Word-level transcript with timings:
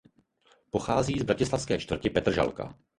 Pochází 0.69 1.19
z 1.19 1.23
bratislavské 1.23 1.79
části 1.79 2.09
Petržalka. 2.09 2.75